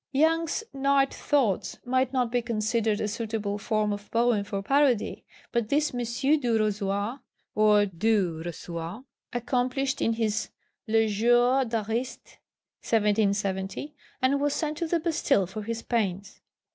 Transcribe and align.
Young's 0.11 0.63
Night 0.73 1.13
Thoughts 1.13 1.77
might 1.85 2.11
not 2.11 2.31
be 2.31 2.41
considered 2.41 2.99
a 2.99 3.07
suitable 3.07 3.59
form 3.59 3.93
of 3.93 4.09
poem 4.09 4.43
for 4.43 4.63
parody, 4.63 5.23
but 5.51 5.69
this 5.69 5.93
M. 5.93 5.99
Durosoi, 6.39 7.19
or 7.53 7.85
Du 7.85 8.41
Rosoi, 8.43 9.03
accomplished 9.31 10.01
in 10.01 10.13
his 10.13 10.49
Les 10.87 11.05
Jours 11.07 11.65
d'Ariste 11.67 12.39
(1770), 12.81 13.93
and 14.23 14.41
was 14.41 14.55
sent 14.55 14.79
to 14.79 14.87
the 14.87 14.99
Bastille 14.99 15.45
for 15.45 15.61
his 15.61 15.83
pains. 15.83 16.41